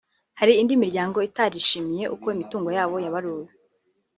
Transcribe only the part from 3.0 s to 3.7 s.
yabaruwe